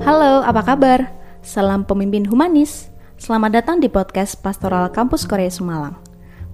Halo, 0.00 0.40
apa 0.44 0.64
kabar? 0.64 1.12
Salam 1.44 1.84
pemimpin 1.84 2.24
humanis. 2.28 2.88
Selamat 3.20 3.60
datang 3.60 3.78
di 3.78 3.88
podcast 3.88 4.36
Pastoral 4.40 4.88
Kampus 4.92 5.28
Korea 5.28 5.52
Sumalang. 5.52 5.96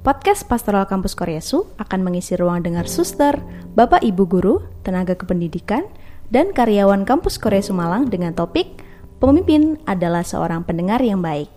Podcast 0.03 0.46
Pastoral 0.46 0.87
Kampus 0.87 1.14
Korea 1.14 1.42
Su 1.42 1.67
akan 1.78 2.03
mengisi 2.03 2.35
ruang 2.35 2.62
dengar 2.62 2.90
suster, 2.90 3.38
bapak 3.78 4.03
ibu 4.03 4.26
guru, 4.26 4.62
tenaga 4.82 5.14
kependidikan, 5.14 5.87
dan 6.30 6.51
karyawan 6.51 7.06
kampus 7.06 7.38
Korea 7.38 7.62
Sumalang 7.62 8.10
dengan 8.10 8.35
topik 8.35 8.87
Pemimpin 9.17 9.81
adalah 9.88 10.21
seorang 10.21 10.60
pendengar 10.60 11.01
yang 11.01 11.24
baik. 11.24 11.49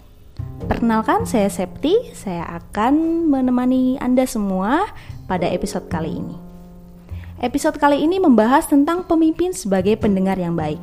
Perkenalkan, 0.64 1.28
saya 1.28 1.52
Septi. 1.52 2.16
Saya 2.16 2.48
akan 2.56 3.28
menemani 3.28 4.00
Anda 4.00 4.24
semua 4.24 4.88
pada 5.28 5.44
episode 5.44 5.92
kali 5.92 6.24
ini. 6.24 6.40
Episode 7.44 7.76
kali 7.76 8.00
ini 8.00 8.16
membahas 8.16 8.64
tentang 8.64 9.04
pemimpin 9.04 9.52
sebagai 9.52 10.00
pendengar 10.00 10.40
yang 10.40 10.56
baik. 10.56 10.80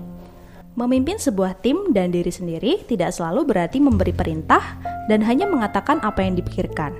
Memimpin 0.77 1.17
sebuah 1.17 1.65
tim 1.65 1.97
dan 1.97 2.13
diri 2.13 2.29
sendiri 2.29 2.85
tidak 2.85 3.17
selalu 3.17 3.49
berarti 3.49 3.81
memberi 3.81 4.13
perintah 4.13 4.77
dan 5.09 5.25
hanya 5.25 5.49
mengatakan 5.49 6.05
apa 6.05 6.21
yang 6.21 6.37
dipikirkan, 6.37 6.93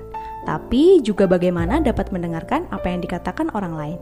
tapi 0.49 1.05
juga 1.05 1.29
bagaimana 1.29 1.85
dapat 1.85 2.09
mendengarkan 2.09 2.65
apa 2.73 2.89
yang 2.89 3.05
dikatakan 3.05 3.53
orang 3.53 3.77
lain. 3.77 3.99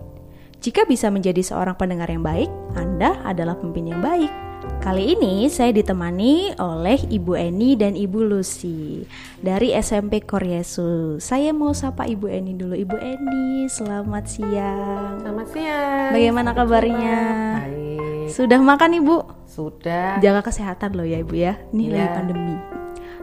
Jika 0.63 0.87
bisa 0.87 1.11
menjadi 1.11 1.43
seorang 1.43 1.75
pendengar 1.75 2.07
yang 2.07 2.23
baik, 2.23 2.47
Anda 2.79 3.19
adalah 3.27 3.59
pemimpin 3.59 3.91
yang 3.91 3.99
baik. 3.99 4.31
Kali 4.79 5.19
ini 5.19 5.51
saya 5.51 5.75
ditemani 5.75 6.55
oleh 6.55 7.11
Ibu 7.11 7.35
Eni 7.35 7.75
dan 7.75 7.99
Ibu 7.99 8.31
Lucy 8.31 9.03
dari 9.43 9.75
SMP 9.75 10.23
Koryesu. 10.23 11.19
Saya 11.19 11.51
mau 11.51 11.75
sapa 11.75 12.07
Ibu 12.07 12.31
Eni 12.31 12.55
dulu. 12.55 12.79
Ibu 12.79 12.95
Eni, 12.95 13.67
selamat 13.67 14.25
siang. 14.31 15.19
Selamat 15.19 15.47
siang. 15.51 16.15
Bagaimana 16.15 16.55
kabarnya? 16.55 17.19
Baik. 17.59 18.31
Sudah 18.31 18.57
makan 18.63 19.05
Ibu? 19.05 19.44
Sudah. 19.55 20.19
Jaga 20.19 20.43
kesehatan 20.43 20.99
loh 20.99 21.07
ya 21.07 21.23
Ibu 21.23 21.35
ya. 21.39 21.55
Ini 21.71 21.83
Iya. 21.87 21.95
lagi 21.95 22.09
pandemi. 22.19 22.57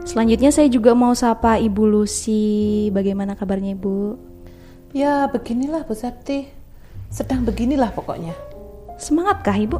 Selanjutnya 0.02 0.50
saya 0.50 0.66
juga 0.66 0.96
mau 0.96 1.12
sapa 1.12 1.60
Ibu 1.60 1.82
Lucy. 1.84 2.88
Bagaimana 2.90 3.36
kabarnya 3.36 3.76
Ibu? 3.76 4.16
Ya 4.96 5.28
beginilah 5.28 5.84
Bu 5.84 5.92
Septi. 5.92 6.48
Sedang 7.12 7.44
beginilah 7.44 7.92
pokoknya. 7.92 8.32
Semangat 8.96 9.44
kah 9.44 9.54
Ibu? 9.54 9.78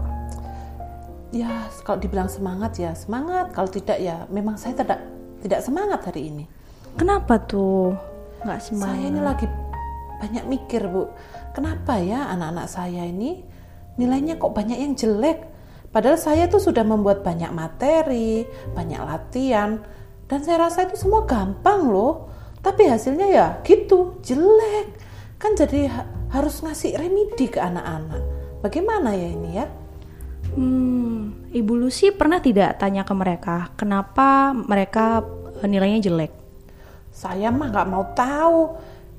Ya 1.33 1.49
kalau 1.89 1.97
dibilang 1.97 2.29
semangat 2.29 2.77
ya 2.77 2.93
semangat. 2.93 3.57
Kalau 3.57 3.73
tidak 3.73 3.97
ya 3.97 4.29
memang 4.29 4.61
saya 4.61 4.77
tidak 4.77 5.01
tidak 5.41 5.65
semangat 5.65 6.05
hari 6.05 6.29
ini. 6.29 6.45
Kenapa 7.01 7.41
tuh? 7.41 7.97
Nggak 8.45 8.61
semangat. 8.61 8.95
Saya 9.01 9.05
ini 9.09 9.21
lagi 9.25 9.47
banyak 10.21 10.45
mikir 10.47 10.85
Bu. 10.87 11.09
Kenapa 11.57 11.97
ya 11.99 12.29
anak-anak 12.31 12.69
saya 12.69 13.09
ini 13.09 13.41
nilainya 13.97 14.37
kok 14.37 14.53
banyak 14.53 14.77
yang 14.77 14.93
jelek? 14.93 15.52
Padahal 15.93 16.17
saya 16.17 16.49
tuh 16.49 16.59
sudah 16.59 16.83
membuat 16.83 17.21
banyak 17.21 17.53
materi, 17.53 18.49
banyak 18.73 19.01
latihan, 19.05 19.77
dan 20.25 20.41
saya 20.41 20.65
rasa 20.65 20.89
itu 20.89 20.97
semua 20.97 21.29
gampang 21.29 21.93
loh. 21.93 22.33
Tapi 22.65 22.89
hasilnya 22.89 23.29
ya 23.29 23.47
gitu, 23.61 24.17
jelek. 24.25 24.97
Kan 25.37 25.53
jadi 25.53 25.93
ha- 25.93 26.09
harus 26.33 26.65
ngasih 26.65 26.97
remedi 26.97 27.53
ke 27.53 27.61
anak-anak. 27.61 28.23
Bagaimana 28.65 29.13
ya 29.13 29.29
ini 29.29 29.51
ya? 29.53 29.67
Hmm, 30.57 31.49
Ibu 31.53 31.73
Lucy 31.77 32.09
pernah 32.13 32.41
tidak 32.41 32.81
tanya 32.81 33.05
ke 33.05 33.15
mereka 33.17 33.73
kenapa 33.77 34.53
mereka 34.57 35.21
eh, 35.61 35.69
nilainya 35.69 36.09
jelek? 36.09 36.33
Saya 37.13 37.53
mah 37.53 37.69
nggak 37.69 37.89
mau 37.93 38.05
tahu. 38.17 38.61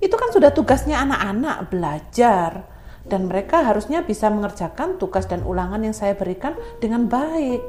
Itu 0.02 0.18
kan 0.18 0.34
sudah 0.34 0.50
tugasnya 0.50 1.00
anak-anak 1.06 1.70
belajar. 1.70 2.73
Dan 3.04 3.28
mereka 3.28 3.64
harusnya 3.68 4.02
bisa 4.04 4.32
mengerjakan 4.32 4.96
tugas 4.96 5.28
dan 5.28 5.44
ulangan 5.44 5.84
yang 5.84 5.92
saya 5.92 6.16
berikan 6.16 6.56
dengan 6.80 7.12
baik. 7.12 7.64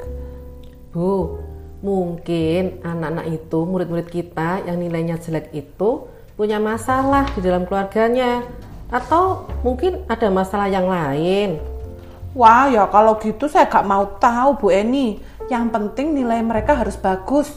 Bu, 0.95 1.43
mungkin 1.83 2.79
anak-anak 2.87 3.27
itu, 3.35 3.59
murid-murid 3.67 4.09
kita 4.09 4.63
yang 4.63 4.79
nilainya 4.79 5.19
jelek 5.19 5.51
itu 5.51 6.07
punya 6.39 6.63
masalah 6.63 7.27
di 7.35 7.43
dalam 7.43 7.67
keluarganya. 7.67 8.47
Atau 8.95 9.51
mungkin 9.67 10.07
ada 10.07 10.31
masalah 10.31 10.71
yang 10.71 10.87
lain. 10.87 11.59
Wah 12.35 12.67
ya 12.67 12.91
kalau 12.91 13.15
gitu 13.23 13.47
saya 13.47 13.71
gak 13.71 13.87
mau 13.87 14.19
tahu 14.19 14.59
Bu 14.59 14.69
Eni. 14.75 15.23
Yang 15.47 15.65
penting 15.71 16.15
nilai 16.19 16.43
mereka 16.43 16.75
harus 16.75 16.99
bagus. 16.99 17.51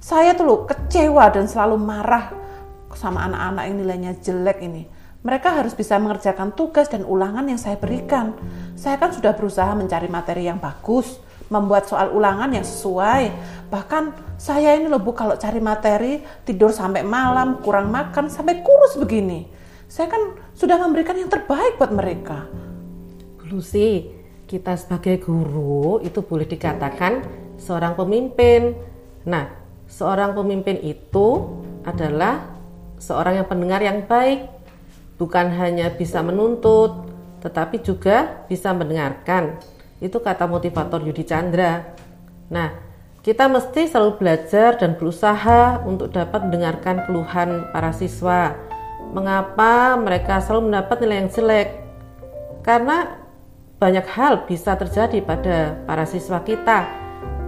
Saya 0.00 0.36
tuh 0.36 0.44
loh 0.44 0.60
kecewa 0.68 1.28
dan 1.32 1.48
selalu 1.48 1.76
marah 1.80 2.32
sama 2.96 3.24
anak-anak 3.28 3.64
yang 3.68 3.76
nilainya 3.80 4.12
jelek 4.20 4.60
ini. 4.64 4.88
Mereka 5.24 5.56
harus 5.56 5.72
bisa 5.72 5.96
mengerjakan 5.96 6.52
tugas 6.52 6.92
dan 6.92 7.00
ulangan 7.08 7.48
yang 7.48 7.56
saya 7.56 7.80
berikan. 7.80 8.36
Saya 8.76 9.00
kan 9.00 9.08
sudah 9.08 9.32
berusaha 9.32 9.72
mencari 9.72 10.04
materi 10.04 10.44
yang 10.44 10.60
bagus, 10.60 11.16
membuat 11.48 11.88
soal 11.88 12.12
ulangan 12.12 12.52
yang 12.52 12.60
sesuai. 12.60 13.32
Bahkan 13.72 14.36
saya 14.36 14.76
ini 14.76 14.84
loh 14.84 15.00
Bu 15.00 15.16
kalau 15.16 15.40
cari 15.40 15.64
materi 15.64 16.20
tidur 16.44 16.76
sampai 16.76 17.08
malam, 17.08 17.64
kurang 17.64 17.88
makan 17.88 18.28
sampai 18.28 18.60
kurus 18.60 19.00
begini. 19.00 19.48
Saya 19.88 20.12
kan 20.12 20.36
sudah 20.52 20.76
memberikan 20.76 21.16
yang 21.16 21.32
terbaik 21.32 21.80
buat 21.80 21.88
mereka. 21.88 22.44
Bu 23.40 23.48
Lucy, 23.48 24.12
kita 24.44 24.76
sebagai 24.76 25.24
guru 25.24 26.04
itu 26.04 26.20
boleh 26.20 26.44
dikatakan 26.44 27.24
seorang 27.56 27.96
pemimpin. 27.96 28.76
Nah, 29.24 29.48
seorang 29.88 30.36
pemimpin 30.36 30.84
itu 30.84 31.48
adalah 31.80 32.44
seorang 33.00 33.40
yang 33.40 33.48
pendengar 33.48 33.80
yang 33.80 34.04
baik. 34.04 34.53
Bukan 35.24 35.56
hanya 35.56 35.88
bisa 35.88 36.20
menuntut, 36.20 37.08
tetapi 37.40 37.80
juga 37.80 38.44
bisa 38.44 38.76
mendengarkan. 38.76 39.56
Itu 39.96 40.20
kata 40.20 40.44
motivator 40.44 41.00
Yudi 41.00 41.24
Chandra. 41.24 41.96
Nah, 42.52 42.76
kita 43.24 43.48
mesti 43.48 43.88
selalu 43.88 44.20
belajar 44.20 44.76
dan 44.76 45.00
berusaha 45.00 45.80
untuk 45.88 46.12
dapat 46.12 46.44
mendengarkan 46.44 47.08
keluhan 47.08 47.72
para 47.72 47.96
siswa. 47.96 48.52
Mengapa 49.16 49.96
mereka 49.96 50.44
selalu 50.44 50.68
mendapat 50.68 50.96
nilai 51.00 51.24
yang 51.24 51.30
jelek? 51.32 51.68
Karena 52.60 53.16
banyak 53.80 54.04
hal 54.04 54.44
bisa 54.44 54.76
terjadi 54.76 55.24
pada 55.24 55.72
para 55.88 56.04
siswa 56.04 56.44
kita. 56.44 56.84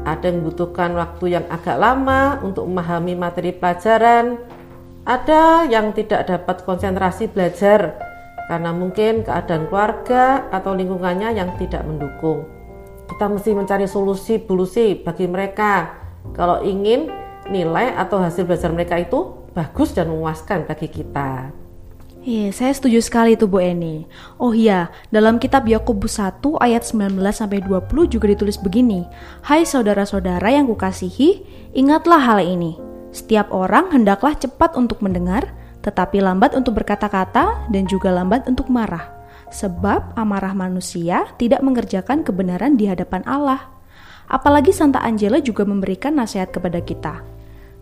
Ada 0.08 0.32
yang 0.32 0.40
membutuhkan 0.40 0.96
waktu 0.96 1.36
yang 1.36 1.44
agak 1.52 1.76
lama 1.76 2.40
untuk 2.40 2.64
memahami 2.64 3.12
materi 3.12 3.52
pelajaran. 3.52 4.40
Ada 5.06 5.70
yang 5.70 5.94
tidak 5.94 6.26
dapat 6.26 6.66
konsentrasi 6.66 7.30
belajar 7.30 7.94
karena 8.50 8.74
mungkin 8.74 9.22
keadaan 9.22 9.70
keluarga 9.70 10.50
atau 10.50 10.74
lingkungannya 10.74 11.30
yang 11.30 11.54
tidak 11.62 11.86
mendukung. 11.86 12.42
Kita 13.06 13.30
mesti 13.30 13.54
mencari 13.54 13.86
solusi 13.86 14.42
bulusi 14.42 14.98
bagi 14.98 15.30
mereka. 15.30 15.94
Kalau 16.34 16.58
ingin 16.66 17.06
nilai 17.46 17.94
atau 17.94 18.18
hasil 18.18 18.50
belajar 18.50 18.74
mereka 18.74 18.98
itu 18.98 19.46
bagus 19.54 19.94
dan 19.94 20.10
memuaskan 20.10 20.66
bagi 20.66 20.90
kita. 20.90 21.54
Iya, 22.26 22.50
saya 22.50 22.74
setuju 22.74 22.98
sekali 22.98 23.38
tuh 23.38 23.46
Bu 23.46 23.62
Eni. 23.62 24.10
Oh 24.42 24.50
iya, 24.50 24.90
dalam 25.14 25.38
kitab 25.38 25.70
Yakobus 25.70 26.18
1 26.18 26.58
ayat 26.58 26.82
19 26.82 27.14
sampai 27.30 27.62
20 27.62 28.10
juga 28.10 28.26
ditulis 28.26 28.58
begini. 28.58 29.06
Hai 29.46 29.62
saudara-saudara 29.62 30.50
yang 30.50 30.66
kukasihi, 30.66 31.46
ingatlah 31.78 32.18
hal 32.18 32.42
ini. 32.42 32.95
Setiap 33.14 33.50
orang 33.54 33.90
hendaklah 33.92 34.34
cepat 34.38 34.74
untuk 34.74 35.02
mendengar, 35.02 35.50
tetapi 35.86 36.18
lambat 36.18 36.58
untuk 36.58 36.82
berkata-kata 36.82 37.70
dan 37.70 37.84
juga 37.86 38.10
lambat 38.10 38.46
untuk 38.50 38.66
marah. 38.66 39.16
Sebab 39.54 40.18
amarah 40.18 40.52
manusia 40.52 41.30
tidak 41.38 41.62
mengerjakan 41.62 42.26
kebenaran 42.26 42.74
di 42.74 42.90
hadapan 42.90 43.22
Allah. 43.22 43.70
Apalagi 44.26 44.74
Santa 44.74 44.98
Angela 45.06 45.38
juga 45.38 45.62
memberikan 45.62 46.18
nasihat 46.18 46.50
kepada 46.50 46.82
kita. 46.82 47.22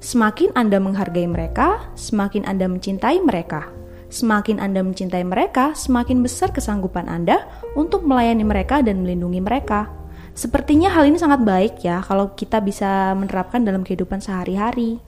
Semakin 0.04 0.52
Anda 0.52 0.76
menghargai 0.76 1.24
mereka, 1.24 1.88
semakin 1.96 2.44
Anda 2.44 2.68
mencintai 2.68 3.24
mereka. 3.24 3.72
Semakin 4.12 4.60
Anda 4.60 4.84
mencintai 4.84 5.24
mereka, 5.24 5.72
semakin 5.72 6.20
besar 6.20 6.52
kesanggupan 6.52 7.08
Anda 7.08 7.48
untuk 7.72 8.04
melayani 8.04 8.44
mereka 8.44 8.84
dan 8.84 9.00
melindungi 9.00 9.40
mereka. 9.40 9.88
Sepertinya 10.36 10.92
hal 10.92 11.08
ini 11.08 11.16
sangat 11.16 11.46
baik 11.46 11.80
ya 11.80 12.04
kalau 12.04 12.36
kita 12.36 12.60
bisa 12.60 13.16
menerapkan 13.16 13.64
dalam 13.64 13.80
kehidupan 13.80 14.20
sehari-hari. 14.20 15.00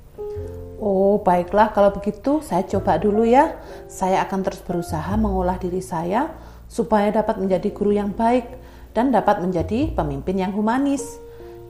Oh, 0.77 1.25
baiklah 1.25 1.73
kalau 1.73 1.89
begitu 1.89 2.45
saya 2.45 2.61
coba 2.69 3.01
dulu 3.01 3.25
ya. 3.25 3.57
Saya 3.89 4.21
akan 4.29 4.45
terus 4.45 4.61
berusaha 4.61 5.17
mengolah 5.17 5.57
diri 5.57 5.81
saya 5.81 6.37
supaya 6.69 7.09
dapat 7.09 7.41
menjadi 7.41 7.73
guru 7.73 7.97
yang 7.97 8.13
baik 8.13 8.45
dan 8.93 9.09
dapat 9.09 9.41
menjadi 9.41 9.97
pemimpin 9.97 10.37
yang 10.37 10.53
humanis. 10.53 11.17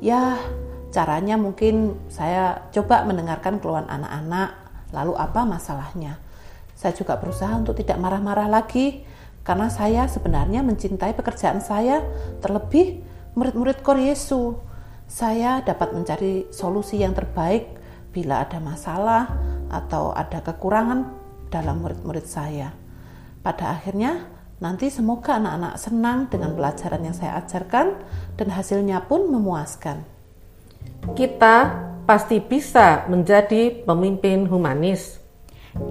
Ya, 0.02 0.34
caranya 0.90 1.38
mungkin 1.38 1.94
saya 2.10 2.66
coba 2.74 3.06
mendengarkan 3.06 3.62
keluhan 3.62 3.86
anak-anak, 3.86 4.58
lalu 4.90 5.14
apa 5.14 5.40
masalahnya. 5.46 6.18
Saya 6.74 6.90
juga 6.92 7.14
berusaha 7.16 7.54
untuk 7.54 7.78
tidak 7.78 8.02
marah-marah 8.02 8.50
lagi 8.50 9.06
karena 9.46 9.70
saya 9.70 10.10
sebenarnya 10.10 10.66
mencintai 10.66 11.14
pekerjaan 11.14 11.62
saya, 11.62 12.02
terlebih 12.42 13.06
murid-murid 13.38 13.86
Kor 13.86 14.02
Yesu. 14.02 14.58
Saya 15.06 15.62
dapat 15.62 15.94
mencari 15.94 16.50
solusi 16.50 16.98
yang 16.98 17.14
terbaik 17.14 17.85
bila 18.16 18.48
ada 18.48 18.56
masalah 18.56 19.28
atau 19.68 20.16
ada 20.16 20.40
kekurangan 20.40 21.12
dalam 21.52 21.84
murid-murid 21.84 22.24
saya. 22.24 22.72
Pada 23.44 23.76
akhirnya, 23.76 24.36
Nanti 24.56 24.88
semoga 24.88 25.36
anak-anak 25.36 25.74
senang 25.76 26.18
dengan 26.32 26.56
pelajaran 26.56 27.04
yang 27.04 27.12
saya 27.12 27.44
ajarkan 27.44 27.92
dan 28.40 28.48
hasilnya 28.48 29.04
pun 29.04 29.28
memuaskan. 29.28 30.00
Kita 31.12 31.56
pasti 32.08 32.40
bisa 32.40 33.04
menjadi 33.04 33.84
pemimpin 33.84 34.48
humanis. 34.48 35.20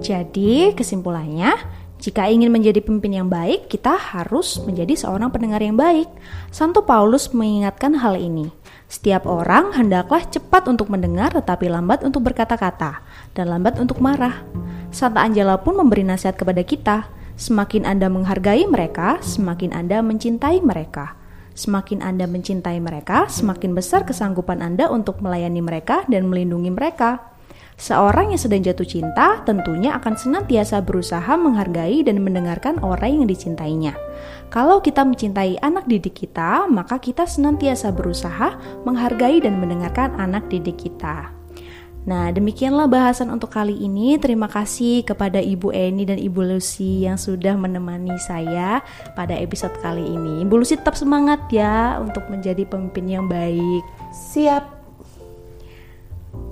Jadi, 0.02 0.74
kesimpulannya, 0.74 1.54
jika 2.02 2.26
ingin 2.26 2.50
menjadi 2.50 2.82
pemimpin 2.82 3.22
yang 3.22 3.30
baik, 3.30 3.70
kita 3.70 3.94
harus 3.94 4.58
menjadi 4.66 4.98
seorang 4.98 5.30
pendengar 5.30 5.62
yang 5.62 5.78
baik. 5.78 6.10
Santo 6.50 6.82
Paulus 6.82 7.30
mengingatkan 7.30 7.94
hal 7.94 8.18
ini. 8.18 8.50
Setiap 8.86 9.26
orang 9.26 9.74
hendaklah 9.74 10.22
cepat 10.22 10.70
untuk 10.70 10.86
mendengar 10.94 11.34
tetapi 11.34 11.66
lambat 11.66 12.06
untuk 12.06 12.22
berkata-kata 12.22 13.02
dan 13.34 13.50
lambat 13.50 13.82
untuk 13.82 13.98
marah. 13.98 14.46
Santa 14.94 15.26
Angela 15.26 15.58
pun 15.58 15.74
memberi 15.74 16.06
nasihat 16.06 16.38
kepada 16.38 16.62
kita, 16.62 17.10
semakin 17.34 17.82
Anda 17.82 18.06
menghargai 18.06 18.64
mereka, 18.70 19.18
semakin 19.20 19.74
Anda 19.74 20.00
mencintai 20.00 20.62
mereka. 20.62 21.18
Semakin 21.56 22.04
Anda 22.04 22.28
mencintai 22.28 22.78
mereka, 22.84 23.26
semakin 23.32 23.72
besar 23.72 24.04
kesanggupan 24.04 24.60
Anda 24.60 24.92
untuk 24.92 25.24
melayani 25.24 25.64
mereka 25.64 26.04
dan 26.06 26.28
melindungi 26.28 26.68
mereka. 26.68 27.35
Seorang 27.76 28.32
yang 28.32 28.40
sedang 28.40 28.64
jatuh 28.64 28.88
cinta 28.88 29.44
tentunya 29.44 29.92
akan 30.00 30.16
senantiasa 30.16 30.80
berusaha 30.80 31.28
menghargai 31.36 32.00
dan 32.08 32.24
mendengarkan 32.24 32.80
orang 32.80 33.20
yang 33.20 33.26
dicintainya. 33.28 33.92
Kalau 34.48 34.80
kita 34.80 35.04
mencintai 35.04 35.60
anak 35.60 35.84
didik 35.84 36.24
kita, 36.24 36.64
maka 36.72 36.96
kita 36.96 37.28
senantiasa 37.28 37.92
berusaha 37.92 38.56
menghargai 38.88 39.44
dan 39.44 39.60
mendengarkan 39.60 40.16
anak 40.16 40.48
didik 40.48 40.88
kita. 40.88 41.36
Nah, 42.06 42.30
demikianlah 42.30 42.86
bahasan 42.86 43.34
untuk 43.34 43.50
kali 43.50 43.74
ini. 43.76 44.14
Terima 44.16 44.46
kasih 44.46 45.02
kepada 45.02 45.42
Ibu 45.42 45.74
Eni 45.74 46.06
dan 46.06 46.22
Ibu 46.22 46.54
Lucy 46.54 47.02
yang 47.02 47.18
sudah 47.18 47.58
menemani 47.58 48.14
saya 48.22 48.78
pada 49.18 49.34
episode 49.34 49.74
kali 49.82 50.06
ini. 50.06 50.46
Ibu 50.46 50.62
Lucy 50.62 50.78
tetap 50.78 50.94
semangat 50.94 51.44
ya 51.50 51.98
untuk 51.98 52.24
menjadi 52.30 52.62
pemimpin 52.62 53.10
yang 53.10 53.26
baik. 53.26 53.82
Siap. 54.14 54.75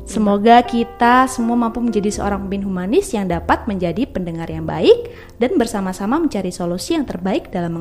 Semoga 0.05 0.61
kita 0.61 1.25
semua 1.33 1.57
mampu 1.57 1.81
menjadi 1.81 2.13
seorang 2.13 2.45
pemimpin 2.45 2.69
humanis 2.69 3.09
yang 3.17 3.25
dapat 3.25 3.65
menjadi 3.65 4.05
pendengar 4.05 4.53
yang 4.53 4.69
baik 4.69 5.09
dan 5.41 5.57
bersama-sama 5.57 6.21
mencari 6.21 6.53
solusi 6.53 6.93
yang 6.93 7.09
terbaik 7.09 7.49
dalam 7.49 7.81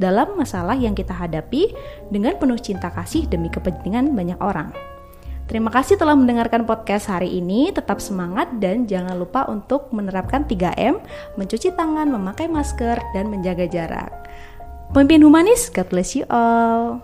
dalam 0.00 0.28
masalah 0.40 0.72
yang 0.72 0.96
kita 0.96 1.12
hadapi 1.12 1.76
dengan 2.08 2.40
penuh 2.40 2.56
cinta 2.56 2.88
kasih 2.88 3.28
demi 3.28 3.52
kepentingan 3.52 4.16
banyak 4.16 4.40
orang. 4.40 4.72
Terima 5.52 5.68
kasih 5.68 6.00
telah 6.00 6.16
mendengarkan 6.16 6.64
podcast 6.64 7.12
hari 7.12 7.36
ini. 7.36 7.74
Tetap 7.74 8.00
semangat 8.00 8.48
dan 8.62 8.88
jangan 8.88 9.18
lupa 9.20 9.44
untuk 9.50 9.90
menerapkan 9.92 10.46
3M, 10.46 11.02
mencuci 11.36 11.74
tangan, 11.74 12.06
memakai 12.06 12.46
masker, 12.46 12.96
dan 13.12 13.28
menjaga 13.28 13.66
jarak. 13.66 14.14
Pemimpin 14.94 15.26
humanis, 15.26 15.66
God 15.68 15.90
bless 15.90 16.14
you 16.14 16.24
all. 16.30 17.02